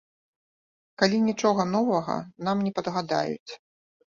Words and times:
Калі 1.01 1.19
нічога 1.27 1.67
новага 1.75 2.15
нам 2.49 2.57
не 2.69 2.73
падгадаюць. 2.81 3.51